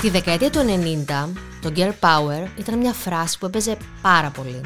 [0.00, 4.60] Τη δεκαετία του 90, το Girl Power ήταν μια φράση που έπαιζε πάρα πολύ.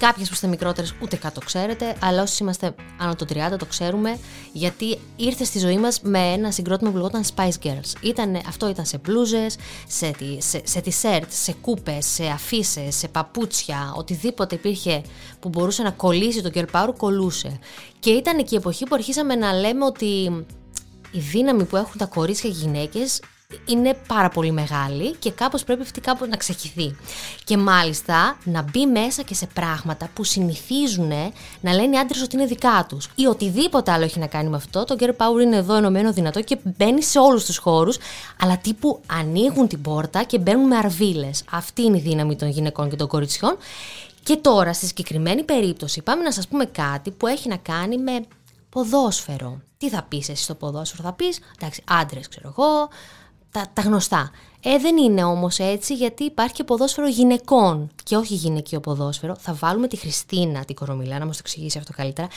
[0.00, 3.64] Κάποιες που είστε μικρότερες ούτε καν το ξέρετε, αλλά όσοι είμαστε άνω των 30 το
[3.66, 4.18] ξέρουμε,
[4.52, 8.02] γιατί ήρθε στη ζωή μας με ένα συγκρότημα που λεγόταν Spice Girls.
[8.02, 9.56] Ήτανε, αυτό ήταν σε μπλούζες,
[9.88, 15.02] σε, σε, σε t-shirt, σε κούπες, σε αφήσει, σε παπούτσια, οτιδήποτε υπήρχε
[15.40, 17.58] που μπορούσε να κολλήσει το Girl Power, κολούσε.
[17.98, 20.44] Και ήταν και η εποχή που αρχίσαμε να λέμε ότι
[21.10, 23.20] η δύναμη που έχουν τα κορίτσια και οι γυναίκες
[23.66, 26.96] είναι πάρα πολύ μεγάλη και κάπως πρέπει αυτή κάπως να ξεχυθεί.
[27.44, 31.12] Και μάλιστα να μπει μέσα και σε πράγματα που συνηθίζουν
[31.60, 34.56] να λένε οι άντρες ότι είναι δικά τους ή οτιδήποτε άλλο έχει να κάνει με
[34.56, 34.84] αυτό.
[34.84, 37.98] Το Girl Power είναι εδώ ενωμένο δυνατό και μπαίνει σε όλους τους χώρους,
[38.40, 41.44] αλλά τύπου ανοίγουν την πόρτα και μπαίνουν με αρβίλες.
[41.50, 43.56] Αυτή είναι η δύναμη των γυναικών και των κοριτσιών.
[44.22, 48.24] Και τώρα, στη συγκεκριμένη περίπτωση, πάμε να σας πούμε κάτι που έχει να κάνει με
[48.68, 49.60] ποδόσφαιρο.
[49.78, 52.88] Τι θα πεις εσύ στο ποδόσφαιρο, θα πεις, εντάξει, άντρες ξέρω εγώ,
[53.50, 54.30] τα, τα γνωστά.
[54.62, 59.36] Ε, δεν είναι όμως έτσι γιατί υπάρχει και ποδόσφαιρο γυναικών και όχι γυναικείο ποδόσφαιρο.
[59.38, 62.28] Θα βάλουμε τη Χριστίνα την Κορομιλά να μας το εξηγήσει αυτό καλύτερα.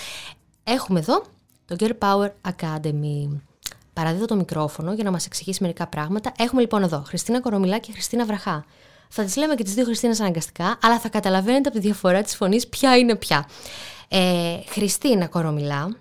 [0.64, 1.24] Έχουμε εδώ
[1.66, 3.40] το Girl Power Academy.
[3.94, 6.32] Παραδίδω το μικρόφωνο για να μας εξηγήσει μερικά πράγματα.
[6.38, 8.66] Έχουμε λοιπόν εδώ Χριστίνα Κορομιλά και Χριστίνα Βραχά.
[9.10, 12.36] Θα τις λέμε και τις δύο Χριστίνες αναγκαστικά, αλλά θα καταλαβαίνετε από τη διαφορά της
[12.36, 13.48] φωνής ποια είναι ποια.
[14.08, 15.96] Ε, Χριστίνα Κορομιλά,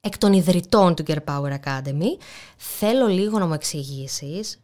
[0.00, 2.16] εκ των ιδρυτών του Girl Power Academy.
[2.56, 4.60] Θέλω λίγο να μου εξηγήσεις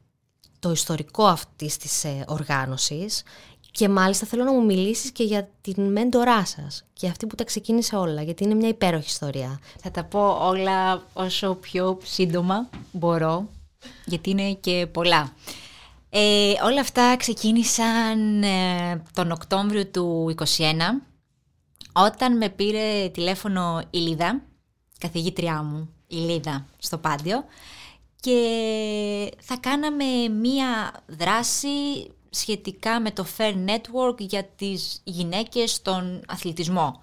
[0.59, 3.23] το ιστορικό αυτής της ε, οργάνωσης
[3.71, 7.45] και μάλιστα θέλω να μου μιλήσεις και για την μέντορά σας και αυτή που τα
[7.45, 9.61] ξεκίνησε όλα, γιατί είναι μια υπέροχη ιστορία.
[9.81, 13.49] Θα τα πω όλα όσο πιο σύντομα μπορώ,
[14.05, 15.33] γιατί είναι και πολλά.
[16.11, 20.45] Ε, όλα αυτά ξεκίνησαν ε, τον Οκτώβριο του 2021,
[21.93, 24.43] όταν με πήρε τηλέφωνο η Λίδα,
[24.99, 27.45] καθηγήτριά μου, η Λίδα, στο Πάντιο
[28.21, 31.69] και θα κάναμε μία δράση
[32.31, 37.01] σχετικά με το Fair Network για τις γυναίκες στον αθλητισμό.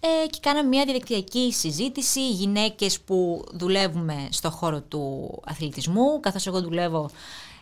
[0.00, 6.62] Ε, και κάναμε μια διαδικτυακή συζήτηση, γυναίκες που δουλεύουμε στο χώρο του αθλητισμού, καθώς εγώ
[6.62, 7.10] δουλεύω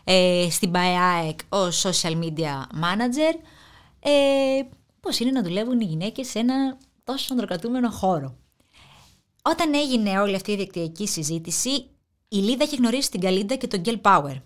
[0.05, 3.35] ε, στην BIAEC ως social media manager,
[4.01, 4.63] ε,
[5.01, 8.35] πώς είναι να δουλεύουν οι γυναίκες σε ένα τόσο ανδροκρατούμενο χώρο;
[9.49, 11.71] Όταν έγινε όλη αυτή η δικτυακή συζήτηση,
[12.29, 14.43] η Λίδα είχε γνωρίσει την Καλίντα και τον Γκέλ Power.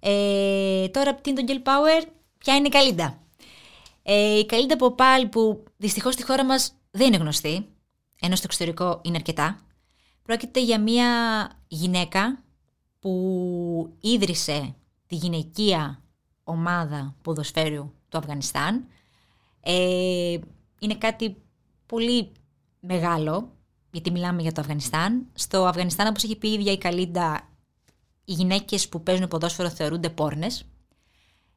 [0.00, 2.06] Ε, τώρα τι είναι το Γκέλ Power,
[2.38, 3.22] ποια είναι η Καλίντα;
[4.02, 7.66] Ε, η Καλίντα Ποπάλ που δυστυχώς στη χώρα μας δεν είναι γνωστή,
[8.20, 9.60] ενώ στο εξωτερικό είναι αρκετά,
[10.22, 11.08] πρόκειται για μια
[11.68, 12.44] γυναίκα
[12.98, 14.74] που ίδρυσε
[15.06, 16.02] τη γυναικεία
[16.44, 18.86] ομάδα ποδοσφαίριου του Αφγανιστάν.
[19.60, 20.38] Ε,
[20.78, 21.36] είναι κάτι
[21.86, 22.32] πολύ
[22.80, 23.52] μεγάλο
[23.94, 25.26] γιατί μιλάμε για το Αφγανιστάν.
[25.34, 27.48] Στο Αφγανιστάν, όπως έχει πει η ίδια η Καλίντα,
[28.24, 30.64] οι γυναίκες που παίζουν ποδόσφαιρο θεωρούνται πόρνες.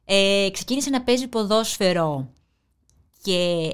[0.04, 2.30] Ε, ξεκίνησε να παίζει ποδόσφαιρο
[3.22, 3.72] και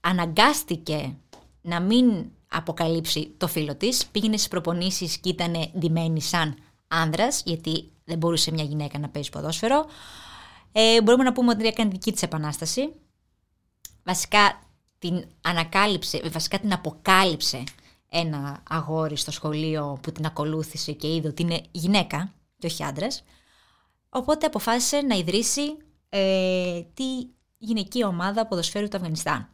[0.00, 1.16] αναγκάστηκε
[1.60, 4.06] να μην αποκαλύψει το φίλο της.
[4.06, 9.30] Πήγαινε στις προπονήσεις και ήταν ντυμένη σαν άνδρας, γιατί δεν μπορούσε μια γυναίκα να παίζει
[9.30, 9.86] ποδόσφαιρο.
[10.72, 12.92] Ε, μπορούμε να πούμε ότι έκανε δική της επανάσταση.
[14.04, 14.65] Βασικά
[14.98, 17.64] την ανακάλυψε, βασικά την αποκάλυψε
[18.08, 23.24] ένα αγόρι στο σχολείο που την ακολούθησε και είδε ότι είναι γυναίκα και όχι άντρας.
[24.08, 25.76] Οπότε αποφάσισε να ιδρύσει
[26.08, 27.04] ε, τη
[27.58, 29.48] γυναική ομάδα ποδοσφαίρου του Αφγανιστάν.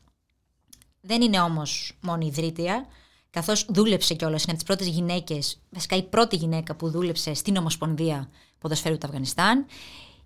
[1.01, 2.87] Δεν είναι όμως μόνο ιδρύτρια,
[3.31, 7.57] καθώς δούλεψε κιόλας, είναι από τις πρώτες γυναίκες, βασικά η πρώτη γυναίκα που δούλεψε στην
[7.57, 9.67] Ομοσπονδία Ποδοσφαίρου του Αφγανιστάν.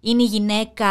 [0.00, 0.88] Είναι η γυναίκα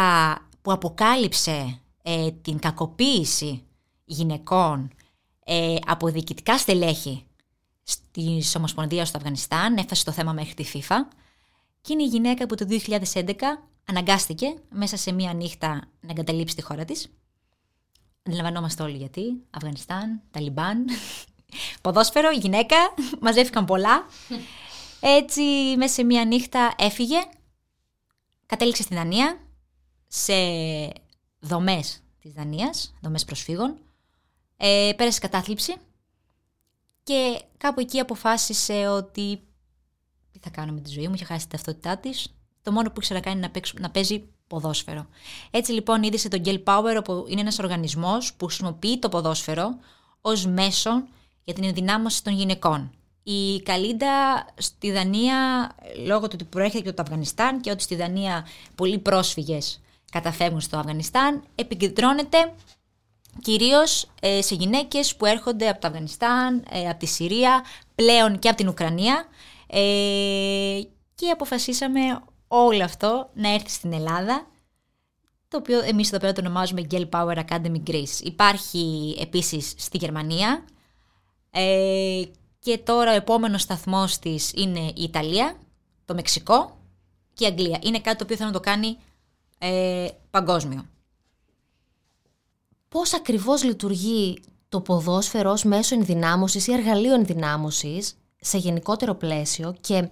[0.62, 3.65] που αποκάλυψε ε, την κακοποίηση
[4.06, 4.90] γυναικών
[5.44, 7.26] ε, από διοικητικά στελέχη
[7.82, 10.96] στη Ομοσπονδίας στο Αφγανιστάν, έφτασε το θέμα μέχρι τη FIFA
[11.80, 13.34] και είναι η γυναίκα που το 2011
[13.84, 15.68] αναγκάστηκε μέσα σε μία νύχτα
[16.00, 17.08] να εγκαταλείψει τη χώρα της.
[18.22, 19.22] Αντιλαμβανόμαστε όλοι γιατί.
[19.50, 20.84] Αφγανιστάν, Ταλιμπάν,
[21.82, 22.76] ποδόσφαιρο, γυναίκα,
[23.20, 24.06] μαζεύτηκαν πολλά.
[25.18, 25.42] Έτσι,
[25.76, 27.18] μέσα σε μία νύχτα έφυγε,
[28.46, 29.40] κατέληξε στη Δανία,
[30.08, 30.34] σε
[31.38, 33.78] δομές της Δανίας, δομές προσφύγων,
[34.56, 35.74] ε, πέρασε κατάθλιψη
[37.02, 39.40] και κάπου εκεί αποφάσισε ότι
[40.32, 42.34] τι θα κάνω με τη ζωή μου, είχε χάσει την ταυτότητά της.
[42.62, 45.06] Το μόνο που ήξερα να κάνει είναι να, παίζει ποδόσφαιρο.
[45.50, 49.78] Έτσι λοιπόν είδησε τον Gel Power, που είναι ένας οργανισμός που χρησιμοποιεί το ποδόσφαιρο
[50.20, 50.90] ως μέσο
[51.44, 52.90] για την ενδυνάμωση των γυναικών.
[53.22, 55.70] Η Καλίντα στη Δανία,
[56.04, 59.80] λόγω του ότι προέρχεται και από το Αφγανιστάν και ότι στη Δανία πολλοί πρόσφυγες
[60.10, 62.52] καταφεύγουν στο Αφγανιστάν, επικεντρώνεται
[63.40, 68.48] κυρίως ε, σε γυναίκες που έρχονται από το Αφγανιστάν, ε, από τη Συρία, πλέον και
[68.48, 69.24] από την Ουκρανία
[69.66, 70.80] ε,
[71.14, 72.00] και αποφασίσαμε
[72.48, 74.46] όλο αυτό να έρθει στην Ελλάδα
[75.48, 78.20] το οποίο εμείς εδώ πέρα το ονομάζουμε Gel Power Academy Greece.
[78.22, 80.64] Υπάρχει επίσης στη Γερμανία
[81.50, 82.22] ε,
[82.58, 85.56] και τώρα ο επόμενος σταθμός της είναι η Ιταλία,
[86.04, 86.76] το Μεξικό
[87.34, 87.78] και η Αγγλία.
[87.82, 88.96] Είναι κάτι το οποίο θέλω να το κάνει
[89.58, 90.86] ε, παγκόσμιο.
[92.96, 94.38] Πώς ακριβώς λειτουργεί
[94.68, 100.10] το ποδόσφαιρο ως μέσο ενδυνάμωσης ή εργαλείο ενδυνάμωσης σε γενικότερο πλαίσιο και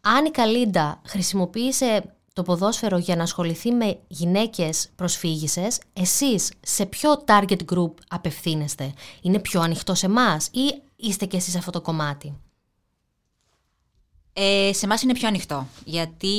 [0.00, 7.24] αν η Καλίντα χρησιμοποίησε το ποδόσφαιρο για να ασχοληθεί με γυναίκες προσφύγησες, εσείς σε ποιο
[7.26, 12.34] target group απευθύνεστε; Είναι πιο ανοιχτό σε εμάς ή είστε και εσείς αυτό το κομμάτι;
[14.32, 15.66] Ε, σε εμάς είναι πιο ανοιχτό.
[15.84, 16.34] Γιατί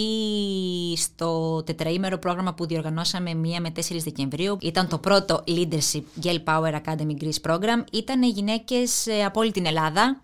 [0.97, 6.73] στο τετραήμερο πρόγραμμα που διοργανώσαμε 1 με 4 Δεκεμβρίου ήταν το πρώτο Leadership Gel Power
[6.73, 7.83] Academy Greece Program.
[7.91, 10.21] Ήταν γυναίκες ε, από όλη την Ελλάδα,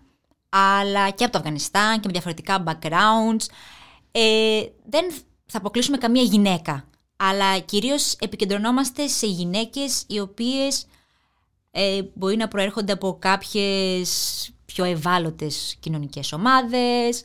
[0.48, 3.46] αλλά και από το Αφγανιστάν και με διαφορετικά backgrounds.
[4.12, 5.04] Ε, δεν
[5.46, 6.84] θα αποκλείσουμε καμία γυναίκα,
[7.16, 10.86] αλλά κυρίως επικεντρωνόμαστε σε γυναίκες οι οποίες
[11.70, 17.24] ε, μπορεί να προέρχονται από κάποιες πιο ευάλωτες κοινωνικές ομάδες, ε,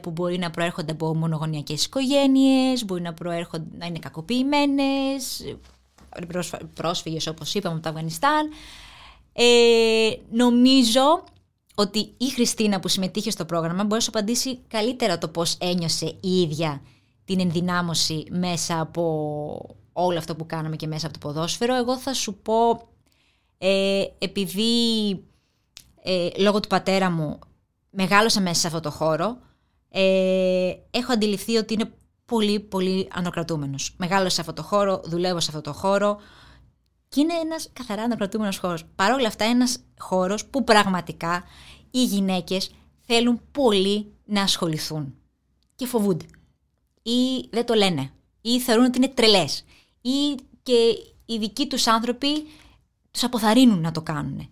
[0.00, 5.54] που μπορεί να προέρχονται από μονογονιακές οικογένειες, μπορεί να, προέρχονται, να είναι κακοποιημένες,
[6.74, 8.48] πρόσφυγες όπως είπαμε από το Αφγανιστάν.
[9.32, 11.24] Ε, νομίζω
[11.74, 16.16] ότι η Χριστίνα που συμμετείχε στο πρόγραμμα μπορεί να σου απαντήσει καλύτερα το πώς ένιωσε
[16.20, 16.82] η ίδια
[17.24, 21.74] την ενδυνάμωση μέσα από όλο αυτό που κάναμε και μέσα από το ποδόσφαιρο.
[21.74, 22.88] Εγώ θα σου πω,
[23.58, 25.10] ε, επειδή
[26.02, 27.38] ε, λόγω του πατέρα μου
[27.90, 29.36] μεγάλωσα μέσα σε αυτό το χώρο,
[29.90, 31.92] ε, έχω αντιληφθεί ότι είναι
[32.24, 33.94] πολύ πολύ ανοκρατούμενος.
[33.96, 36.18] Μεγάλωσα σε αυτό το χώρο, δουλεύω σε αυτό το χώρο
[37.08, 38.84] και είναι ένας καθαρά ανοκρατούμενος χώρος.
[38.94, 41.44] Παρ' όλα αυτά ένας χώρος που πραγματικά
[41.90, 42.70] οι γυναίκες
[43.00, 45.14] θέλουν πολύ να ασχοληθούν
[45.74, 46.26] και φοβούνται
[47.02, 49.64] ή δεν το λένε ή θεωρούν ότι είναι τρελές
[50.00, 50.72] ή και
[51.26, 52.28] οι δικοί τους άνθρωποι
[53.10, 54.48] τους αποθαρρύνουν να το κάνουν.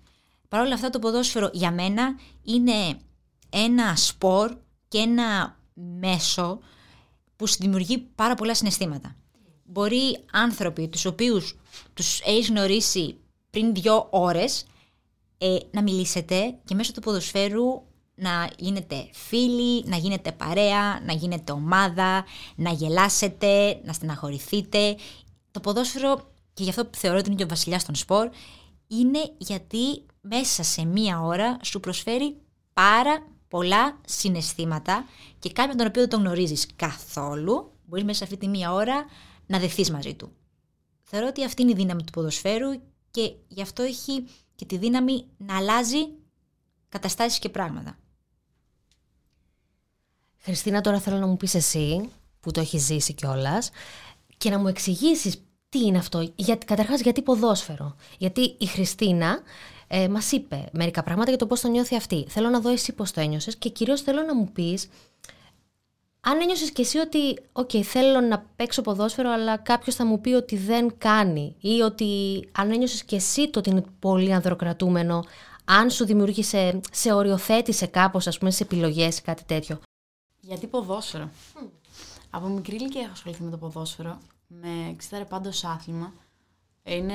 [0.49, 2.99] Παρ' όλα αυτά το ποδόσφαιρο για μένα είναι
[3.51, 4.57] ένα σπορ
[4.89, 6.59] και ένα μέσο
[7.37, 9.17] που σου δημιουργεί πάρα πολλά συναισθήματα.
[9.65, 11.57] Μπορεί άνθρωποι τους οποίους
[11.95, 13.17] τους έχεις γνωρίσει
[13.51, 14.67] πριν δύο ώρες
[15.39, 17.83] ε, να μιλήσετε και μέσω του ποδοσφαίρου
[18.15, 22.25] να γίνετε φίλοι, να γίνετε παρέα, να γίνετε ομάδα,
[22.57, 24.97] να γελάσετε, να στεναχωρηθείτε.
[25.51, 28.31] Το ποδόσφαιρο, και γι' αυτό θεωρώ ότι είναι και ο βασιλιάς των σπορ,
[28.87, 32.37] είναι γιατί μέσα σε μία ώρα σου προσφέρει
[32.73, 35.09] πάρα πολλά συναισθήματα
[35.39, 39.07] και κάποιον τον οποίο δεν τον γνωρίζεις καθόλου, μπορείς μέσα σε αυτή τη μία ώρα
[39.47, 40.33] να δεχθείς μαζί του.
[41.03, 42.71] Θεωρώ ότι αυτή είναι η δύναμη του ποδοσφαίρου
[43.11, 44.25] και γι' αυτό έχει
[44.55, 46.09] και τη δύναμη να αλλάζει
[46.89, 47.99] καταστάσεις και πράγματα.
[50.39, 52.11] Χριστίνα, τώρα θέλω να μου πεις εσύ,
[52.41, 53.71] που το έχεις ζήσει κιόλας,
[54.37, 56.33] και να μου εξηγήσεις τι είναι αυτό.
[56.37, 57.97] Για, καταρχάς, γιατί ποδόσφαιρο.
[58.19, 59.41] Γιατί η Χριστίνα
[59.87, 62.27] ε, μας είπε μερικά πράγματα για το πώς το νιώθει αυτή.
[62.29, 64.89] Θέλω να δω εσύ πώς το ένιωσες και κυρίως θέλω να μου πεις
[66.29, 70.33] αν ένιωσες κι εσύ ότι, OK, θέλω να παίξω ποδόσφαιρο, αλλά κάποιος θα μου πει
[70.33, 72.09] ότι δεν κάνει, ή ότι
[72.53, 75.25] αν ένιωσες κι εσύ το ότι είναι πολύ ανδροκρατούμενο,
[75.65, 79.81] αν σου δημιούργησε, σε οριοθέτησε κάπως, ας πούμε, σε επιλογές ή κάτι τέτοιο.
[80.41, 81.31] Γιατί ποδόσφαιρο.
[82.31, 84.19] Από μικρή ηλικία έχω ασχοληθεί με το ποδόσφαιρο.
[84.47, 86.13] Με εξήταρε πάντως άθλημα.
[86.83, 87.15] Είναι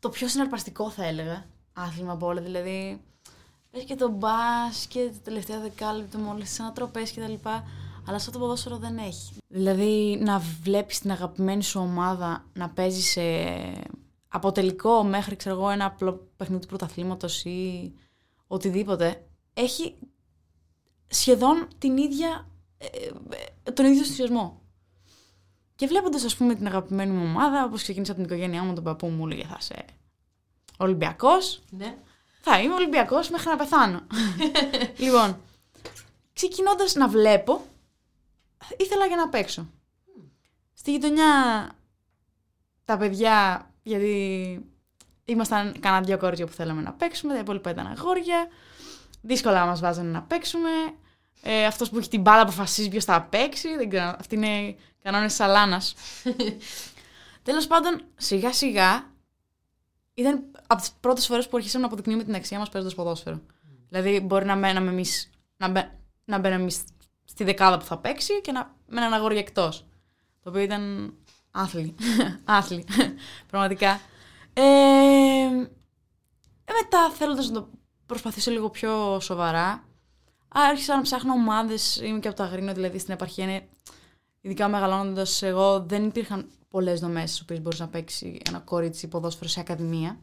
[0.00, 2.40] το πιο συναρπαστικό θα έλεγα άθλημα από όλα.
[2.40, 3.00] Δηλαδή,
[3.70, 7.64] έχει και το μπάσκετ, το τελευταίο δεκάλεπτο μόλις σαν να τροπές και τα λοιπά.
[8.06, 9.32] Αλλά αυτό το ποδόσφαιρο δεν έχει.
[9.48, 13.20] Δηλαδή, να βλέπεις την αγαπημένη σου ομάδα να παίζει σε
[14.28, 17.92] αποτελικό μέχρι ξέρω εγώ, ένα απλό παιχνίδι του πρωταθλήματος ή
[18.46, 19.94] οτιδήποτε έχει
[21.06, 22.86] σχεδόν την ίδια, ε,
[23.62, 24.60] ε, τον ίδιο ενθουσιασμό.
[25.80, 28.84] Και βλέποντας, ας πούμε, την αγαπημένη μου ομάδα, όπως ξεκίνησα από την οικογένειά μου, τον
[28.84, 29.84] παππού μου έλεγε θα είσαι
[30.76, 31.62] Ολυμπιακός.
[31.70, 31.96] Ναι.
[32.40, 34.00] Θα είμαι Ολυμπιακός μέχρι να πεθάνω.
[35.04, 35.40] λοιπόν,
[36.32, 37.64] ξεκινώντας να βλέπω,
[38.76, 39.70] ήθελα για να παίξω.
[40.74, 41.26] Στη γειτονιά
[42.84, 44.64] τα παιδιά, γιατί
[45.24, 48.48] ήμασταν κανένα δυο κορίτσια που θέλαμε να παίξουμε, τα υπόλοιπα ήταν αγόρια.
[49.20, 50.70] Δύσκολα μας βάζανε να παίξουμε.
[51.42, 53.76] Ε, Αυτός που έχει την μπάλα αποφασίζει ποιος θα παίξει.
[53.76, 54.16] Δεν ξέρω.
[54.18, 55.94] Αυτή είναι κανόνες σαλάνας.
[57.42, 59.10] Τέλος πάντων, σιγά σιγά
[60.14, 63.40] ήταν από τις πρώτες φορές που αρχίσαμε να αποδεικνύουμε την αξία μας παίζοντας ποδόσφαιρο.
[63.88, 66.70] Δηλαδή, μπορεί να μπαίναμε εμείς να, μπαι, να μπαίναμε
[67.24, 69.84] στη δεκάδα που θα παίξει και να με έναν αγόρι εκτός.
[70.42, 71.14] Το οποίο ήταν
[71.50, 71.94] άθλη.
[72.44, 72.84] άθλη.
[73.50, 74.00] Πραγματικά.
[74.52, 74.62] Ε,
[76.64, 77.68] ε, μετά θέλοντας να το
[78.06, 79.84] προσπαθήσω λίγο πιο σοβαρά.
[80.48, 81.96] Άρχισα να ψάχνω ομάδες.
[81.96, 83.68] Είμαι και από το Αγρίνο, δηλαδή στην επαρχία είναι.
[84.40, 89.48] Ειδικά μεγαλώνοντας εγώ, δεν υπήρχαν πολλές δομές στις οποίες μπορούσε να παίξει ένα κορίτσι ποδόσφαιρο
[89.48, 90.18] σε ακαδημία.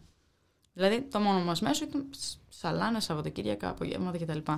[0.74, 2.10] Δηλαδή, το μόνο μας μέσο ήταν
[2.50, 4.52] σαλάνες, Σαββατοκύριακα, απογεύματα κτλ.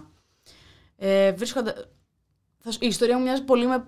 [0.95, 1.73] Ε, βρίσκοντα...
[2.79, 3.87] Η ιστορία μου μοιάζει πολύ με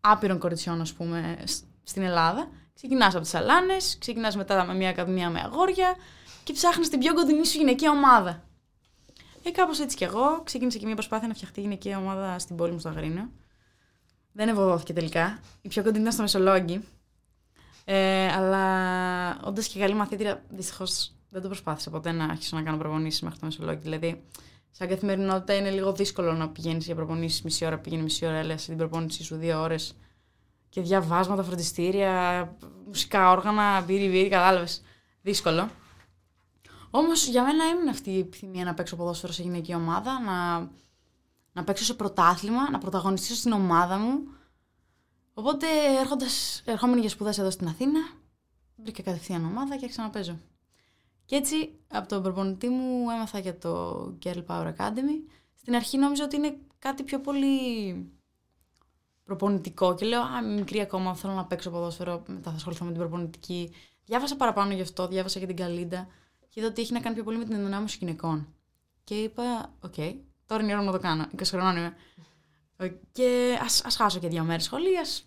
[0.00, 1.38] άπειρων κοριτσιών, ας πούμε,
[1.82, 2.48] στην Ελλάδα.
[2.74, 5.96] Ξεκινάς από τις σαλάνες, ξεκινάς μετά με μια ακαδημία με αγόρια
[6.44, 8.42] και ψάχνεις την πιο κοντινή σου γυναικεία ομάδα.
[9.42, 10.42] Ε, κάπως έτσι κι εγώ.
[10.44, 13.30] Ξεκίνησα και μια προσπάθεια να φτιαχτεί γυναικεία ομάδα στην πόλη μου στο Αγρίνιο.
[14.32, 15.38] Δεν ευωδόθηκε τελικά.
[15.62, 16.84] Η πιο κοντινή ήταν στο Μεσολόγγι.
[17.84, 22.76] Ε, αλλά όντα και καλή μαθήτρια, δυστυχώς δεν το προσπάθησα ποτέ να αρχίσω να κάνω
[22.76, 23.80] προπονήσεις μέχρι το Μεσολόγγι.
[23.82, 24.22] Δηλαδή,
[24.70, 28.58] σαν καθημερινότητα είναι λίγο δύσκολο να πηγαίνεις για προπονήσεις μισή ώρα, πηγαίνει μισή ώρα, έλεγα
[28.58, 29.96] την προπόνησή σου δύο ώρες
[30.68, 34.82] και διαβάσματα, φροντιστήρια, μουσικά όργανα, μπύρι, μπύρι, κατάλαβες.
[35.22, 35.70] Δύσκολο.
[36.90, 40.68] Όμως για μένα έμεινε αυτή η επιθυμία να παίξω ποδόσφαιρο σε γυναική ομάδα, να,
[41.52, 44.22] να παίξω σε πρωτάθλημα, να πρωταγωνιστήσω στην ομάδα μου.
[45.34, 45.66] Οπότε
[46.00, 48.00] έρχοντας, ερχόμενοι για σπουδές εδώ στην Αθήνα,
[48.76, 50.38] βρήκα κατευθείαν ομάδα και ξαναπέζω.
[51.24, 55.32] Και έτσι από τον προπονητή μου έμαθα για το Girl Power Academy.
[55.54, 57.50] Στην αρχή νόμιζα ότι είναι κάτι πιο πολύ
[59.24, 63.00] προπονητικό και λέω Α, μικρή ακόμα, θέλω να παίξω ποδόσφαιρο, μετά θα ασχοληθώ με την
[63.00, 63.72] προπονητική.
[64.04, 66.06] Διάβασα παραπάνω γι' αυτό, διάβασα και την Καλίντα
[66.48, 68.54] και είδα ότι έχει να κάνει πιο πολύ με την ενδυνάμωση γυναικών.
[69.04, 70.14] Και είπα, OK, okay,
[70.52, 71.96] τώρα είναι η ώρα να το κάνω, 20 χρονών είμαι.
[73.12, 75.24] Και ας, ας χάσω και δύο μέρες σχολής,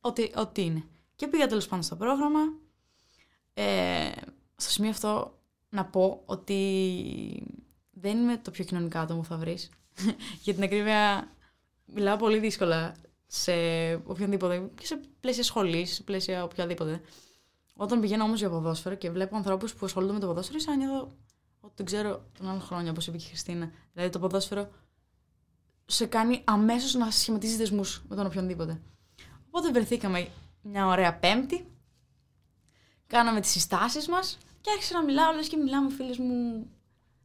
[0.00, 0.84] ό,τι, ό,τι είναι.
[1.16, 2.40] Και πήγα τέλος πάντων στο πρόγραμμα.
[3.54, 4.10] Ε,
[4.56, 5.38] στο σημείο αυτό
[5.68, 7.46] να πω ότι
[7.90, 9.70] δεν είμαι το πιο κοινωνικά άτομο που θα βρεις.
[10.42, 11.32] Για την ακρίβεια
[11.84, 12.96] μιλάω πολύ δύσκολα
[13.26, 13.52] σε
[13.94, 17.00] οποιονδήποτε, και σε πλαίσια σχολής, σε πλαίσια οποιαδήποτε.
[17.76, 21.12] Όταν πηγαίνω όμως για ποδόσφαιρο και βλέπω ανθρώπους που ασχολούνται με το ποδόσφαιρο, σαν νιώθω
[21.60, 23.70] ότι δεν ξέρω τον άλλο χρόνια, όπως είπε και η Χριστίνα.
[23.92, 24.68] Δηλαδή το ποδόσφαιρο
[25.84, 28.80] σε κάνει αμέσως να σχηματίζει δεσμούς με τον οποιονδήποτε.
[29.46, 30.28] Οπότε βρεθήκαμε
[30.62, 31.66] μια ωραία Πέμπτη,
[33.06, 36.66] κάναμε τις συστάσεις μας και άρχισα να μιλάω, λες και μιλάμε με φίλες μου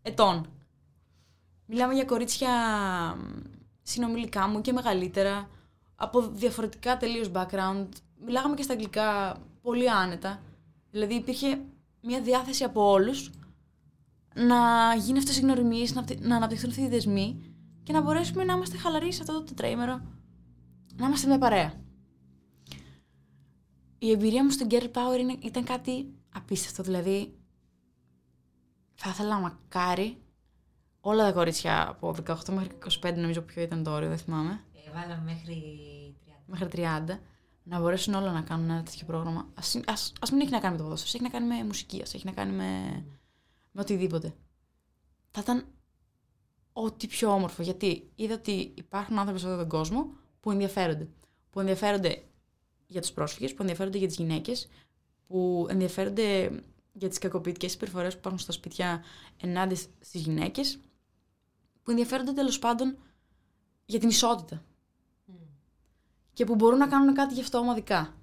[0.02, 0.48] ετών.
[1.66, 2.52] Μιλάμε για κορίτσια
[3.82, 5.50] συνομιλικά μου και μεγαλύτερα,
[5.96, 7.88] από διαφορετικά τελείως background.
[8.26, 10.42] Μιλάγαμε και στα αγγλικά πολύ άνετα.
[10.92, 11.62] Δηλαδή υπήρχε
[12.02, 13.32] μια διάθεση από όλους
[14.36, 18.54] να γίνει αυτές οι γνωριμίες, να, να αναπτυχθούν αυτοί οι δεσμοί και να μπορέσουμε να
[18.54, 20.02] είμαστε χαλαροί σε αυτό το τετραήμερο,
[20.96, 21.74] να είμαστε μια παρέα.
[23.98, 27.34] Η εμπειρία μου στο Girl Power είναι, ήταν κάτι απίστευτο, δηλαδή
[28.96, 30.18] θα ήθελα μακάρι
[31.02, 34.64] όλα τα κορίτσια από 18 μέχρι 25 νομίζω ποιο ήταν το όριο, δεν θυμάμαι.
[34.88, 35.56] Ε, βάλαμε μέχρι
[36.26, 36.32] 30.
[36.46, 37.20] Μέχρι 30
[37.64, 39.40] να μπορέσουν όλα να κάνουν ένα τέτοιο πρόγραμμα.
[40.20, 42.26] Α μην έχει να κάνει με το ποδόσφαιρο, έχει να κάνει με μουσική, ας έχει
[42.26, 43.04] να κάνει με,
[43.74, 44.36] με οτιδήποτε.
[45.32, 45.66] Θα ήταν
[46.74, 47.62] ό,τι πιο όμορφο.
[47.62, 51.08] Γιατί είδα ότι υπάρχουν άνθρωποι σε αυτόν τον κόσμο που ενδιαφέρονται.
[51.50, 52.24] Που ενδιαφέρονται
[52.88, 54.70] για τους πρόσφυγες, που ενδιαφέρονται για τις γυναίκες,
[55.28, 56.50] που ενδιαφέρονται
[56.94, 59.04] για τις κακοποιητικές συμπεριφορές που υπάρχουν στα σπίτια
[59.42, 60.80] ενάντια στις γυναίκες,
[61.84, 62.98] που ενδιαφέρονται τέλος πάντων
[63.86, 64.64] για την ισότητα
[66.34, 68.18] και που μπορούν να κάνουν κάτι γι' αυτό ομαδικά.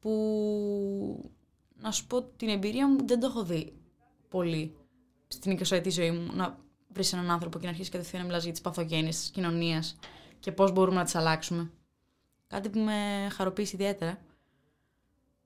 [0.00, 1.32] Που
[1.74, 3.81] να σου πω την εμπειρία μου δεν το έχω δει
[4.32, 4.76] πολύ
[5.28, 6.58] στην 20 ετή ζωή μου να
[6.88, 9.96] βρεις έναν άνθρωπο και να αρχίσεις κατευθείαν να μιλάς για τις παθογένειες της κοινωνίας
[10.40, 11.70] και πώς μπορούμε να τις αλλάξουμε.
[12.46, 14.18] Κάτι που με χαροποίησε ιδιαίτερα.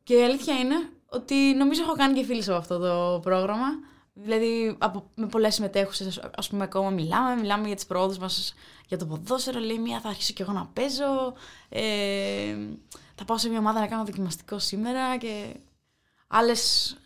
[0.02, 3.66] Και η αλήθεια είναι ότι νομίζω έχω κάνει και φίλε από αυτό το πρόγραμμα.
[4.12, 7.40] Δηλαδή, από, με πολλές συμμετέχουσες, ας πούμε, ακόμα μιλάμε.
[7.40, 8.55] Μιλάμε για τις προόδους μας
[8.88, 9.59] για το ποδόσφαιρο.
[9.59, 11.35] Λέει μία, θα αρχίσω κι εγώ να παίζω.
[11.69, 12.57] Ε,
[13.14, 15.16] θα πάω σε μια ομάδα να κάνω δοκιμαστικό σήμερα.
[15.16, 15.55] Και
[16.26, 16.97] άλλες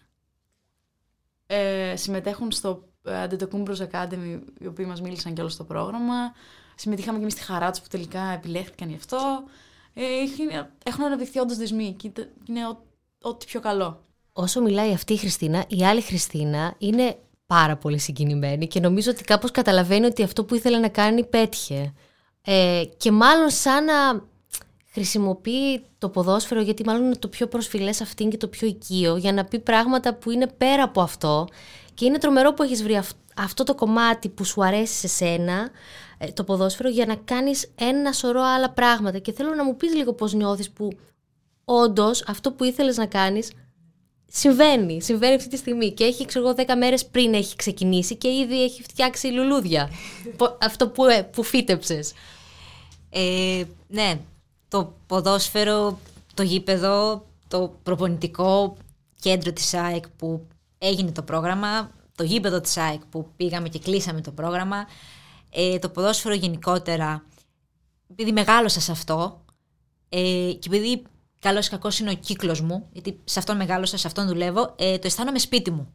[1.52, 6.34] ε, συμμετέχουν στο AntetokounBros Academy, οι οποίοι μας μίλησαν κι όλο στο πρόγραμμα.
[6.74, 9.42] Συμμετείχαμε και εμείς στη χαρά τους που τελικά επιλέχθηκαν γι' αυτό.
[9.94, 10.02] Ε,
[10.84, 12.12] έχουν αναπτυχθεί όντως δεσμοί και
[12.48, 12.60] είναι
[13.20, 18.66] ό,τι πιο καλό όσο μιλάει αυτή η Χριστίνα, η άλλη Χριστίνα είναι πάρα πολύ συγκινημένη
[18.66, 21.92] και νομίζω ότι κάπως καταλαβαίνει ότι αυτό που ήθελε να κάνει πέτυχε.
[22.44, 24.28] Ε, και μάλλον σαν να
[24.92, 29.32] χρησιμοποιεί το ποδόσφαιρο γιατί μάλλον είναι το πιο προσφυλές αυτήν και το πιο οικείο για
[29.32, 31.48] να πει πράγματα που είναι πέρα από αυτό
[31.94, 33.00] και είναι τρομερό που έχεις βρει
[33.36, 35.70] αυτό το κομμάτι που σου αρέσει σε σένα
[36.18, 39.94] ε, το ποδόσφαιρο για να κάνεις ένα σωρό άλλα πράγματα και θέλω να μου πεις
[39.94, 40.90] λίγο πώς νιώθεις που
[41.64, 43.52] όντως αυτό που ήθελες να κάνεις
[44.32, 48.62] Συμβαίνει, συμβαίνει αυτή τη στιγμή και έχει ξέρω 10 μέρες πριν έχει ξεκινήσει και ήδη
[48.62, 49.90] έχει φτιάξει λουλούδια.
[50.68, 52.12] Αυτό που, ε, που φύτεψες.
[53.10, 54.20] Ε, ναι,
[54.70, 55.98] το ποδόσφαιρο,
[56.34, 58.76] το γήπεδο, το προπονητικό
[59.20, 60.46] κέντρο της ΑΕΚ που
[60.78, 64.86] έγινε το πρόγραμμα, το γήπεδο της ΑΕΚ που πήγαμε και κλείσαμε το πρόγραμμα,
[65.50, 67.24] ε, το ποδόσφαιρο γενικότερα,
[68.10, 69.44] επειδή μεγάλωσα σε αυτό
[70.08, 71.02] ε, και επειδή
[71.40, 74.98] καλός ή κακός είναι ο κύκλος μου, γιατί σε αυτόν μεγάλωσα, σε αυτόν δουλεύω, ε,
[74.98, 75.94] το αισθάνομαι σπίτι μου.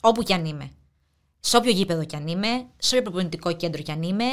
[0.00, 0.70] Όπου κι αν είμαι.
[1.40, 4.24] Σε όποιο γήπεδο κι αν είμαι, σε όποιο προπονητικό κέντρο κι αν είμαι,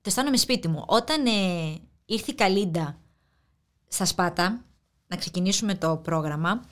[0.00, 0.84] το αισθάνομαι σπίτι μου.
[0.86, 1.30] Όταν ε,
[2.12, 2.98] ήρθε η Καλίντα
[3.88, 4.64] στα Σπάτα,
[5.06, 6.64] να ξεκινήσουμε το πρόγραμμα,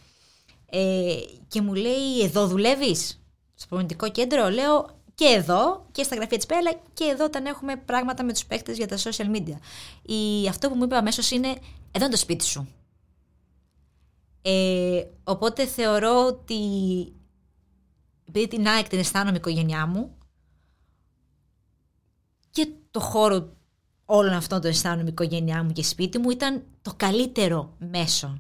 [0.66, 1.16] ε,
[1.48, 3.22] και μου λέει, εδώ δουλεύεις,
[3.54, 7.76] στο προπονητικό κέντρο, λέω, και εδώ και στα γραφεία της Πέλα και εδώ όταν έχουμε
[7.76, 9.56] πράγματα με τους παίκτες για τα social media.
[10.02, 11.48] Η, αυτό που μου είπε αμέσως είναι,
[11.90, 12.68] εδώ είναι το σπίτι σου.
[14.42, 16.56] Ε, οπότε θεωρώ ότι
[18.28, 20.18] επειδή την ΑΕΚ την αισθάνομαι η οικογένειά μου
[22.50, 23.56] και το χώρο
[24.12, 28.38] όλων αυτών το αισθάνομαι η οικογένειά μου και σπίτι μου ήταν το καλύτερο μέσο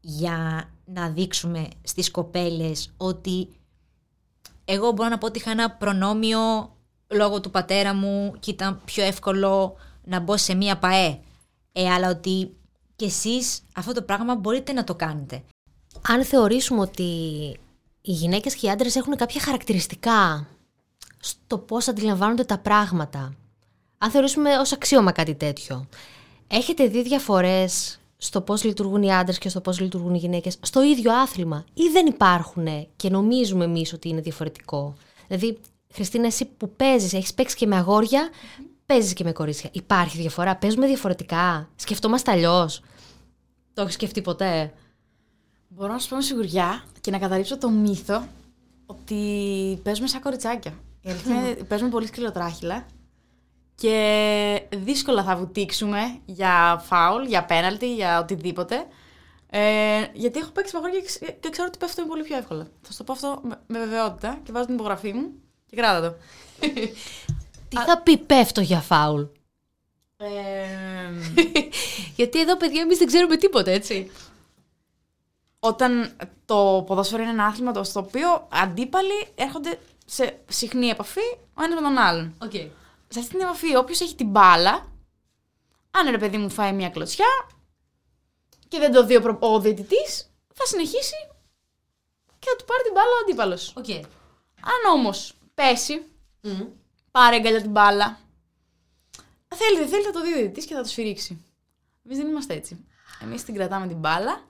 [0.00, 3.48] για να δείξουμε στις κοπέλες ότι
[4.64, 6.40] εγώ μπορώ να πω ότι είχα ένα προνόμιο
[7.08, 11.20] λόγω του πατέρα μου και ήταν πιο εύκολο να μπω σε μία ΠαΕ.
[11.72, 12.56] Ε, αλλά ότι
[12.96, 15.42] και εσείς αυτό το πράγμα μπορείτε να το κάνετε.
[16.08, 17.02] Αν θεωρήσουμε ότι
[18.00, 20.46] οι γυναίκες και οι άντρες έχουν κάποια χαρακτηριστικά
[21.20, 23.36] στο πώς αντιλαμβάνονται τα πράγματα,
[24.02, 25.86] αν θεωρήσουμε ως αξίωμα κάτι τέτοιο,
[26.46, 30.82] έχετε δει διαφορές στο πώς λειτουργούν οι άντρες και στο πώς λειτουργούν οι γυναίκες; Στο
[30.82, 32.66] ίδιο άθλημα ή δεν υπάρχουν
[32.96, 34.94] και νομίζουμε εμείς ότι είναι διαφορετικό;
[35.28, 35.58] Δηλαδή,
[35.92, 38.30] Χριστίνα, εσύ που παίζεις, έχεις παίξει και με αγόρια,
[38.86, 39.70] παίζεις και με κορίτσια.
[39.72, 42.82] Υπάρχει διαφορά, παίζουμε διαφορετικά, σκεφτόμαστε αλλιώς;
[43.74, 44.72] Το έχεις σκεφτεί ποτέ;
[45.68, 48.26] Μπορώ να σου πω με σιγουριά και να καταρρύψω το μύθο
[48.86, 50.72] ότι παίζουμε σαν κοριτσάκια.
[51.00, 52.86] Η αλήθεια είναι παίζουμε πολύ σκληροτράχυλα
[53.82, 58.86] και δύσκολα θα βουτήξουμε για φάουλ, για πέναλτι, για οτιδήποτε.
[59.50, 61.00] Ε, γιατί έχω παίξει με αγόρια
[61.40, 62.66] και ξέρω ότι πέφτω πολύ πιο εύκολα.
[62.82, 65.30] Θα σου το πω αυτό με βεβαιότητα και βάζω την υπογραφή μου
[65.66, 66.16] και κράτα το.
[67.68, 69.22] Τι θα πει πέφτω για φάουλ.
[70.16, 70.26] Ε,
[72.16, 74.10] Γιατί εδώ, παιδιά, εμείς δεν ξέρουμε τίποτα, έτσι.
[75.58, 76.12] όταν
[76.44, 81.20] το ποδόσφαιρο είναι ένα άθλημα το- στο οποίο αντίπαλοι έρχονται σε συχνή επαφή
[81.54, 82.34] ο ένας με τον άλλον.
[82.50, 82.68] Okay.
[83.12, 84.72] Σε αυτή την επαφή, όποιος έχει την μπάλα,
[85.90, 87.26] αν ρε παιδί μου φάει μια κλωτσιά
[88.68, 91.16] και δεν το δει ο, προ- ο διαιτητής, θα συνεχίσει
[92.38, 93.74] και θα του πάρει την μπάλα ο αντίπαλος.
[93.76, 94.02] Okay.
[94.60, 96.06] Αν όμως πέσει,
[97.10, 98.18] πάρε αγκαλιά την μπάλα,
[99.54, 101.44] θέλει δεν θέλει θα το δει ο διαιτητής και θα το σφυρίξει.
[102.04, 102.86] Εμείς δεν είμαστε έτσι.
[103.20, 104.44] Εμείς την κρατάμε την μπάλα,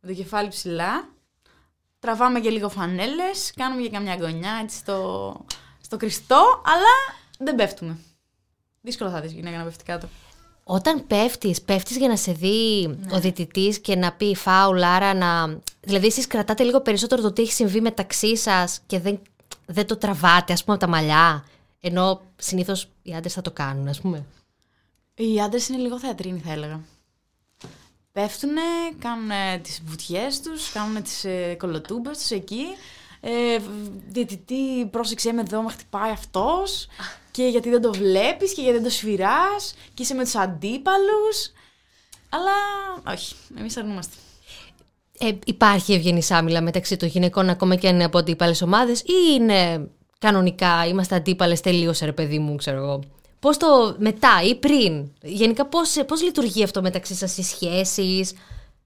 [0.00, 1.08] με το κεφάλι ψηλά,
[1.98, 5.36] τραβάμε και λίγο φανέλες, κάνουμε και καμιά γωνιά έτσι στο,
[5.80, 7.96] στο κρυστό, αλλά δεν πέφτουμε.
[8.80, 10.08] Δύσκολο θα δεις γυναίκα να πέφτει κάτω.
[10.64, 15.58] Όταν πέφτεις, πέφτεις για να σε δει ο διαιτητής και να πει φάουλ, άρα να...
[15.80, 19.20] Δηλαδή εσείς κρατάτε λίγο περισσότερο το τι έχει συμβεί μεταξύ σας και δεν,
[19.66, 21.44] δεν το τραβάτε, ας πούμε, από τα μαλλιά.
[21.80, 24.24] Ενώ συνήθως οι άντρες θα το κάνουν, ας πούμε.
[25.14, 26.80] Οι άντρες είναι λίγο θεατρίνοι, θα έλεγα.
[28.12, 28.60] Πέφτουνε,
[28.98, 32.64] κάνουν τις βουτιές τους, κάνουν τις ε, κολοτούμπες τους εκεί.
[33.24, 33.58] Ε,
[34.08, 36.86] διαιτητή, πρόσεξε με εδώ, με χτυπάει αυτός.
[37.30, 39.74] και γιατί δεν το βλέπεις και γιατί δεν το σφυράς.
[39.94, 41.52] Και είσαι με τους αντίπαλους.
[42.28, 42.52] Αλλά
[43.14, 44.16] όχι, εμείς αρνούμαστε.
[45.18, 49.14] Ε, υπάρχει ευγενή άμυλα μεταξύ των γυναικών, ακόμα και αν είναι από αντίπαλες ομάδες, ή
[49.34, 53.00] είναι κανονικά, είμαστε αντίπαλες τελείως, ρε παιδί μου, ξέρω εγώ.
[53.40, 58.32] Πώς το μετά ή πριν, γενικά πώς πώς λειτουργεί αυτό μεταξύ σας, οι σχέσεις,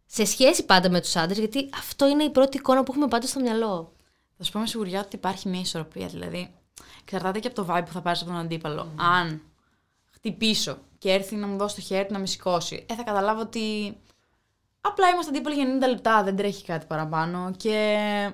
[0.07, 3.27] σε σχέση πάντα με τους άντρες, γιατί αυτό είναι η πρώτη εικόνα που έχουμε πάντα
[3.27, 3.93] στο μυαλό.
[4.37, 6.07] Θα σου πω με σιγουριά ότι υπάρχει μια ισορροπία.
[6.07, 6.55] Δηλαδή,
[7.03, 8.93] εξαρτάται και από το vibe που θα πάρεις από τον αντίπαλο.
[8.97, 9.43] Αν
[10.11, 13.41] χτυπήσω και έρθει να μου δώσει το χέρι του να με σηκώσει, ε, θα καταλάβω
[13.41, 13.97] ότι
[14.81, 17.53] απλά είμαστε αντίπαλοι για 90 λεπτά, δεν τρέχει κάτι παραπάνω.
[17.57, 18.33] Και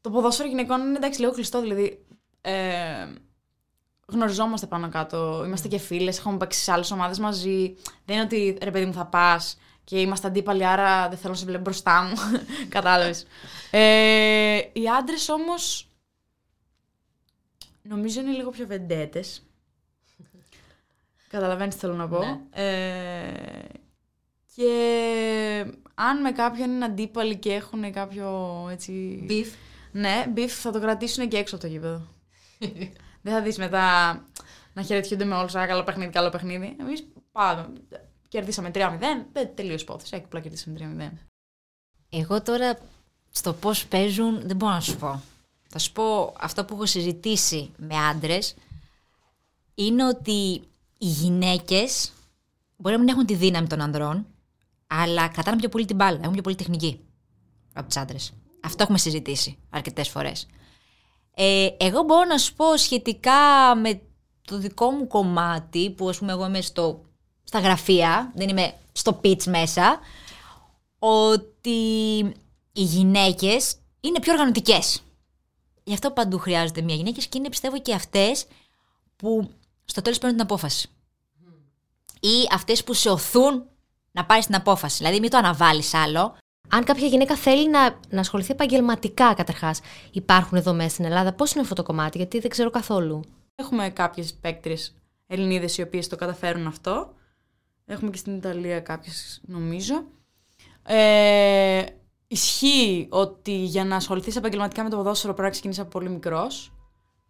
[0.00, 2.06] το ποδόσφαιρο γυναικών είναι εντάξει λίγο κλειστό, δηλαδή.
[2.40, 3.06] Ε,
[4.06, 5.42] γνωριζόμαστε πάνω κάτω.
[5.46, 7.76] Είμαστε και φίλες, έχουμε παίξει σε άλλες ομάδες μαζί.
[8.04, 11.38] Δεν είναι ότι ρε παιδί μου θα πας και είμαστε αντίπαλοι, άρα δεν θέλω να
[11.38, 12.14] σε βλέπω μπροστά μου.
[12.68, 13.26] Κατάλαβες.
[13.70, 15.88] Ε, οι άντρες όμως.
[17.82, 19.46] Νομίζω είναι λίγο πιο βεντέτες.
[21.28, 22.20] Καταλαβαίνεις τι θέλω να πω.
[22.50, 23.32] Ε,
[24.54, 24.70] και
[25.94, 29.26] αν με κάποιον είναι αντίπαλοι και έχουν κάποιο έτσι.
[29.28, 29.46] Beef.
[29.92, 32.08] Ναι, beef θα το κρατήσουν και έξω από το γήπεδο.
[33.22, 34.24] Δεν θα δεις μετά
[34.72, 35.54] να χαιρετιούνται με όλους.
[35.54, 36.76] Α, καλό παιχνίδι, καλό παιχνίδι.
[36.80, 37.72] Εμείς πάμε.
[38.36, 38.78] Κερδίσαμε 3-0.
[39.32, 40.10] Δεν τελείω υπόθεση.
[40.14, 41.18] Έχει απλά κερδίσαμε 3-0.
[42.10, 42.78] Εγώ τώρα
[43.30, 45.22] στο πώς παίζουν δεν μπορώ να σου πω.
[45.68, 48.54] Θα σου πω αυτό που έχω συζητήσει με άντρες
[49.74, 50.62] είναι ότι
[50.98, 52.12] οι γυναίκες
[52.76, 54.26] μπορεί να μην έχουν τη δύναμη των ανδρών,
[54.86, 57.00] αλλά κρατάνε πιο πολύ την μπάλα, έχουν πιο πολύ τεχνική
[57.74, 58.32] από τους άντρες.
[58.60, 60.46] Αυτό έχουμε συζητήσει αρκετές φορές.
[61.34, 64.00] Ε, εγώ μπορώ να σου πω σχετικά με
[64.42, 67.05] το δικό μου κομμάτι, που ας πούμε εγώ είμαι στο,
[67.46, 70.00] στα γραφεία, δεν είμαι στο pitch μέσα,
[70.98, 72.18] ότι
[72.72, 75.02] οι γυναίκες είναι πιο οργανωτικές.
[75.84, 78.46] Γι' αυτό παντού χρειάζονται μια γυναίκα και είναι πιστεύω και αυτές
[79.16, 79.50] που
[79.84, 80.88] στο τέλος παίρνουν την απόφαση.
[82.20, 83.64] Ή αυτές που σε οθούν
[84.12, 84.96] να πάρεις την απόφαση.
[84.96, 86.36] Δηλαδή, μην το αναβάλεις άλλο.
[86.68, 89.80] Αν κάποια γυναίκα θέλει να, να ασχοληθεί επαγγελματικά καταρχάς,
[90.10, 91.32] υπάρχουν εδώ μέσα στην Ελλάδα.
[91.32, 93.20] Πώς είναι αυτό το κομμάτι, γιατί δεν ξέρω καθόλου.
[93.54, 94.76] Έχουμε κάποιες παίκτριε
[95.26, 97.14] Ελληνίδες οι οποίες το καταφέρουν αυτό.
[97.86, 100.04] Έχουμε και στην Ιταλία κάποιες, νομίζω.
[100.82, 101.84] Ε,
[102.26, 106.72] ισχύει ότι για να ασχοληθείς επαγγελματικά με το ποδόσφαιρο πρέπει να ξεκινήσεις από πολύ μικρός.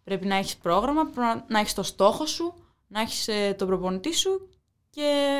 [0.03, 2.53] Πρέπει να έχεις πρόγραμμα, πρέπει να έχεις το στόχο σου,
[2.87, 4.49] να έχεις ε, τον προπονητή σου
[4.89, 5.39] και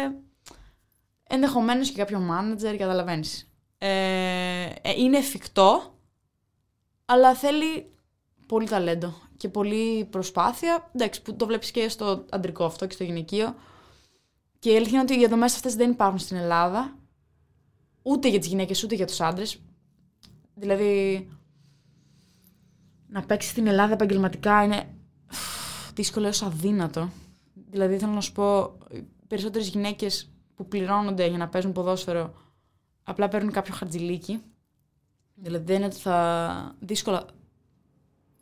[1.23, 3.51] ενδεχομένως και κάποιο manager, καταλαβαίνεις.
[3.77, 3.89] Ε,
[4.81, 5.99] ε, είναι εφικτό,
[7.05, 7.91] αλλά θέλει
[8.45, 10.91] πολύ ταλέντο και πολύ προσπάθεια.
[10.95, 13.55] Εντάξει, που το βλέπεις και στο αντρικό αυτό και στο γυναικείο.
[14.59, 16.97] Και η αλήθεια είναι ότι οι διαδομές αυτές δεν υπάρχουν στην Ελλάδα.
[18.01, 19.61] Ούτε για τις γυναίκες ούτε για τους άντρες.
[20.55, 21.27] Δηλαδή,
[23.07, 24.95] να παίξει στην Ελλάδα επαγγελματικά είναι
[25.93, 27.09] δύσκολο έως αδύνατο.
[27.69, 28.77] Δηλαδή, θέλω να σου πω,
[29.27, 32.33] περισσότερες γυναίκες που πληρώνονται για να παίζουν ποδόσφαιρο
[33.03, 34.41] απλά παίρνουν κάποιο χαρτζιλίκι.
[35.35, 37.25] Δηλαδή δεν είναι ότι θα δύσκολα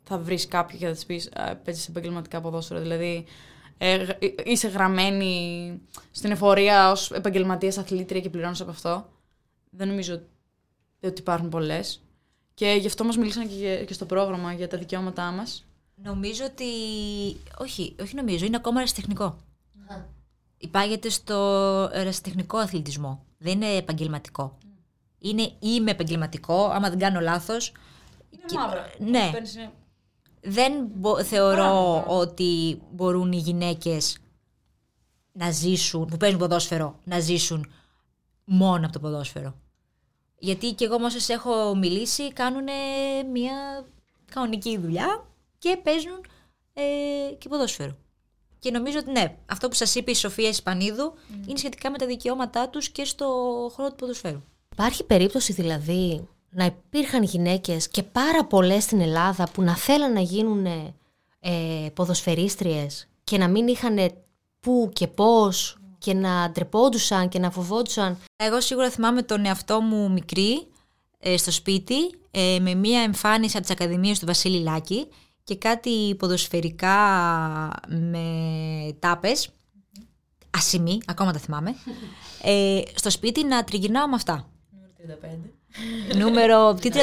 [0.02, 1.30] θα βρεις κάποιον και θα της πεις
[1.64, 2.80] παίζεις επαγγελματικά ποδόσφαιρο.
[2.80, 3.24] Δηλαδή
[3.78, 4.06] ε,
[4.44, 9.08] είσαι γραμμένη στην εφορία ως επαγγελματίας αθλήτρια και πληρώνεις από αυτό.
[9.70, 10.20] Δεν νομίζω
[11.02, 12.00] ότι υπάρχουν πολλές.
[12.54, 15.64] Και γι' αυτό μας μιλήσαν και, και στο πρόγραμμα για τα δικαιώματά μας.
[15.94, 16.64] Νομίζω ότι.
[17.58, 19.38] Όχι, όχι νομίζω, είναι ακόμα αριστεχνικό
[20.58, 21.34] υπάγεται στο
[21.92, 23.24] ερασιτεχνικό αθλητισμό.
[23.38, 24.58] Δεν είναι επαγγελματικό.
[25.18, 27.72] Είναι είμαι επαγγελματικό, άμα δεν κάνω λάθος.
[28.30, 28.56] Είναι και...
[28.56, 28.90] μαύρα.
[28.98, 29.30] Ναι.
[30.48, 30.72] Δεν
[31.24, 34.18] θεωρώ ότι μπορούν οι γυναίκες
[35.32, 37.72] να ζήσουν, που παίζουν ποδόσφαιρο, να ζήσουν
[38.44, 39.54] μόνο από το ποδόσφαιρο.
[40.38, 42.64] Γιατί και εγώ με όσες έχω μιλήσει κάνουν
[43.32, 43.84] μια
[44.30, 45.26] κανονική δουλειά
[45.58, 46.24] και παίζουν
[46.72, 46.82] ε,
[47.38, 47.96] και ποδόσφαιρο.
[48.58, 51.14] Και νομίζω ότι ναι, αυτό που σας είπε η Σοφία Ισπανίδου
[51.46, 53.26] είναι σχετικά με τα δικαιώματά τους και στο
[53.74, 54.42] χώρο του ποδοσφαίρου.
[54.72, 60.20] Υπάρχει περίπτωση δηλαδή να υπήρχαν γυναίκες και πάρα πολλές στην Ελλάδα που να θέλαν να
[60.20, 60.66] γίνουν
[61.40, 64.10] ε, ποδοσφαιρίστριες και να μην είχαν
[64.60, 68.18] πού και πώς και να ντρεπόντουσαν και να φοβόντουσαν.
[68.36, 70.66] Εγώ σίγουρα θυμάμαι τον εαυτό μου μικρή
[71.18, 75.08] ε, στο σπίτι ε, με μία εμφάνιση από τις Ακαδημίες του Βασίλη Λάκη
[75.44, 76.96] και κάτι ποδοσφαιρικά
[77.88, 78.28] με
[78.98, 79.48] τάπες,
[80.50, 81.74] ασημή, ακόμα τα θυμάμαι,
[82.42, 84.48] ε, στο σπίτι να τριγυρνάω με αυτά.
[84.70, 85.56] Νούμερο 35.
[86.16, 86.96] Νούμερο, τι 35,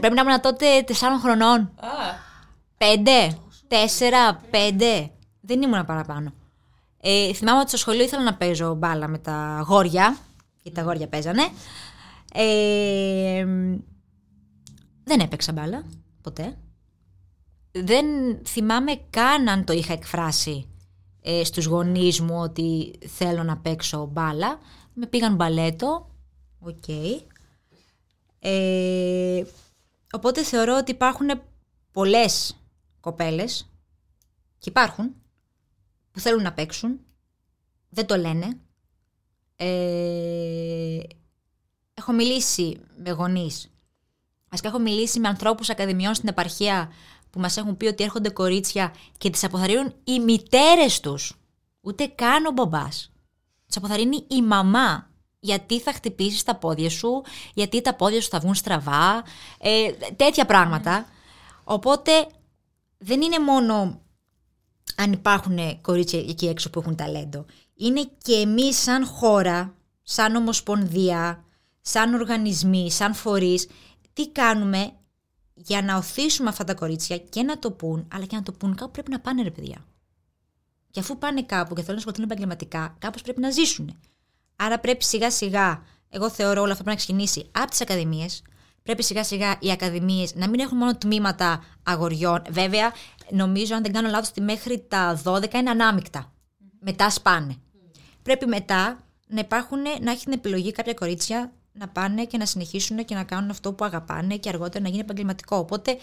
[0.00, 1.70] πρέπει να ήμουν τότε 4 χρονών.
[2.78, 3.30] 5,
[3.68, 3.74] 4,
[4.50, 5.10] 5,
[5.40, 6.32] δεν ήμουν παραπάνω.
[7.00, 10.16] Ε, θυμάμαι ότι στο σχολείο ήθελα να παίζω μπάλα με τα αγόρια,
[10.62, 11.48] γιατί τα αγόρια παίζανε.
[12.32, 13.44] Ε,
[15.04, 15.84] δεν έπαιξα μπάλα,
[16.22, 16.56] ποτέ
[17.72, 18.06] δεν
[18.46, 20.68] θυμάμαι καν αν το είχα εκφράσει
[21.22, 24.58] ε, στους γονείς μου ότι θέλω να παίξω μπάλα.
[24.94, 26.10] Με πήγαν μπαλέτο.
[26.60, 26.84] Οκ.
[28.38, 29.44] Ε,
[30.12, 31.42] οπότε θεωρώ ότι υπάρχουν
[31.92, 32.56] πολλές
[33.00, 33.70] κοπέλες
[34.58, 35.14] και υπάρχουν
[36.10, 37.00] που θέλουν να παίξουν.
[37.88, 38.58] Δεν το λένε.
[39.56, 40.98] Ε,
[41.94, 43.70] έχω μιλήσει με γονείς.
[44.48, 46.92] Ας και έχω μιλήσει με ανθρώπους ακαδημιών στην επαρχία
[47.30, 51.36] που μας έχουν πει ότι έρχονται κορίτσια και τις αποθαρρύνουν οι μητέρες τους.
[51.80, 53.12] Ούτε καν ο μπαμπάς.
[53.66, 55.07] Τις αποθαρρύνει η μαμά.
[55.40, 57.22] Γιατί θα χτυπήσεις τα πόδια σου,
[57.54, 59.24] γιατί τα πόδια σου θα βγουν στραβά,
[59.58, 61.06] ε, τέτοια πράγματα.
[61.64, 62.26] Οπότε
[62.98, 64.00] δεν είναι μόνο
[64.96, 67.44] αν υπάρχουν κορίτσια εκεί έξω που έχουν ταλέντο.
[67.74, 71.44] Είναι και εμείς σαν χώρα, σαν ομοσπονδία,
[71.80, 73.68] σαν οργανισμοί, σαν φορείς,
[74.12, 74.92] τι κάνουμε
[75.54, 78.74] για να οθήσουμε αυτά τα κορίτσια και να το πούν, αλλά και να το πούν
[78.74, 79.84] κάπου πρέπει να πάνε ρε παιδιά.
[80.90, 83.98] Και αφού πάνε κάπου και θέλουν να σκοτώσουν επαγγελματικά, κάπως πρέπει να ζήσουν.
[84.60, 88.42] Άρα πρέπει σιγά σιγά, εγώ θεωρώ όλα αυτά πρέπει να ξεκινήσει από τις ακαδημίες.
[88.82, 92.42] Πρέπει σιγά σιγά οι ακαδημίες να μην έχουν μόνο τμήματα αγοριών.
[92.50, 92.92] Βέβαια,
[93.30, 96.32] νομίζω, αν δεν κάνω λάθος, ότι μέχρι τα 12 είναι ανάμεικτα.
[96.80, 97.56] Μετά σπάνε.
[98.22, 103.04] Πρέπει μετά να υπάρχουν, να έχει την επιλογή κάποια κορίτσια να πάνε και να συνεχίσουν
[103.04, 105.56] και να κάνουν αυτό που αγαπάνε και αργότερα να γίνει επαγγελματικό.
[105.56, 105.98] Οπότε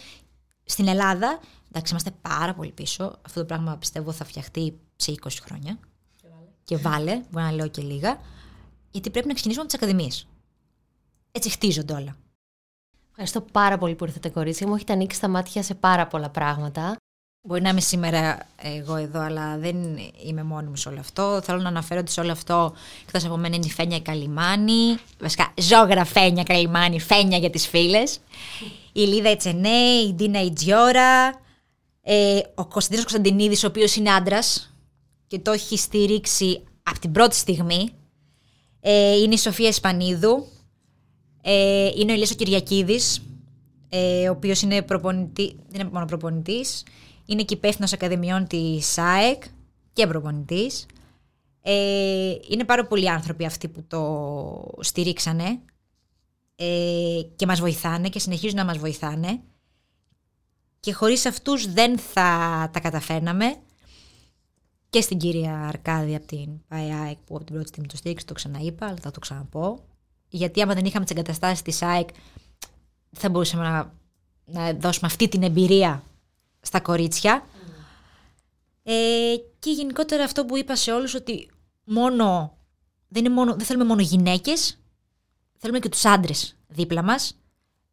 [0.64, 3.20] στην Ελλάδα, εντάξει, είμαστε πάρα πολύ πίσω.
[3.26, 5.80] Αυτό το πράγμα πιστεύω θα φτιαχτεί σε 20 χρόνια.
[6.16, 6.48] Και βάλε.
[6.64, 8.20] Και βάλε, μπορεί να λέω και λίγα.
[8.96, 10.28] Γιατί πρέπει να ξεκινήσουμε από τις ακαδημίες.
[11.32, 12.16] Έτσι χτίζονται όλα.
[13.10, 14.68] Ευχαριστώ πάρα πολύ που ήρθατε, κορίτσια.
[14.68, 16.96] Μου έχετε ανοίξει τα μάτια σε πάρα πολλά πράγματα.
[17.48, 19.76] Μπορεί να είμαι σήμερα εγώ εδώ, αλλά δεν
[20.26, 21.42] είμαι μόνη μου σε όλο αυτό.
[21.44, 22.74] Θέλω να αναφέρω ότι σε όλο αυτό,
[23.06, 24.98] εκτός από μένα, είναι η Φένια Καλιμάνη.
[25.20, 28.20] Βασικά, ζώγρα Φένια Καλιμάνη, Φένια για τις φίλες.
[28.92, 29.78] Η Λίδα Ετσενέ,
[30.08, 31.42] η Ντίνα Ιτζιόρα,
[32.02, 34.74] ε, ο Κωνσταντίνος Κωνσταντινίδης, ο οποίος είναι άντρας
[35.28, 37.94] και το έχει στηρίξει από την πρώτη στιγμή.
[38.88, 40.48] Ε, είναι η Σοφία Εσπανίδου.
[41.42, 43.22] Ε, είναι ο Ηλίας Κυριακίδης,
[43.90, 46.84] ε, ο οποίος είναι προπονητή, δεν είναι μόνο προπονητής,
[47.26, 49.44] είναι και υπεύθυνος ακαδημιών της ΣΑΕΚ
[49.94, 50.86] και προπονητής.
[51.62, 55.60] Ε, είναι πάρα πολλοί άνθρωποι αυτοί που το στηρίξανε
[56.56, 59.40] ε, και μας βοηθάνε και συνεχίζουν να μας βοηθάνε
[60.80, 62.30] και χωρίς αυτούς δεν θα
[62.74, 63.56] τα καταφέρναμε
[64.96, 68.34] και στην κυρία Αρκάδη από την ΠΑΕΑΕΚ που από την πρώτη στιγμή το στήριξε, το
[68.34, 69.86] ξαναείπα, αλλά θα το ξαναπώ.
[70.28, 72.10] Γιατί άμα δεν είχαμε τις εγκαταστάσεις της ΑΕΚ,
[73.12, 73.94] θα μπορούσαμε να,
[74.46, 76.04] να δώσουμε αυτή την εμπειρία
[76.62, 77.46] στα κορίτσια.
[78.84, 78.94] Ε,
[79.60, 81.50] και γενικότερα αυτό που είπα σε όλους ότι
[81.84, 82.58] μόνο,
[83.08, 84.80] δεν, είναι μόνο, δεν θέλουμε μόνο γυναίκες,
[85.58, 87.38] θέλουμε και τους άντρες δίπλα μας,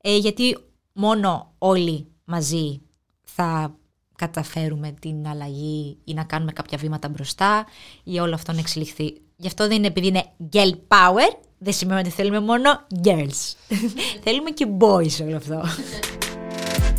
[0.00, 0.58] ε, γιατί
[0.92, 2.80] μόνο όλοι μαζί
[3.22, 3.76] θα
[4.22, 7.66] καταφέρουμε την αλλαγή ή να κάνουμε κάποια βήματα μπροστά
[8.04, 9.14] ή όλο αυτό να εξελιχθεί.
[9.36, 13.54] Γι' αυτό δεν είναι επειδή είναι girl power, δεν σημαίνει ότι θέλουμε μόνο girls.
[14.24, 15.62] θέλουμε και boys όλο αυτό.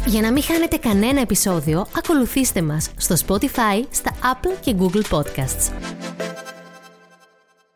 [0.05, 5.71] Για να μην χάνετε κανένα επεισόδιο, ακολουθήστε μας στο Spotify, στα Apple και Google Podcasts.